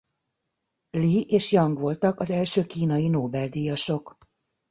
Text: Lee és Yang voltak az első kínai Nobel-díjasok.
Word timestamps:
Lee 0.91 1.21
és 1.21 1.51
Yang 1.51 1.77
voltak 1.79 2.19
az 2.19 2.29
első 2.29 2.65
kínai 2.65 3.07
Nobel-díjasok. 3.07 4.17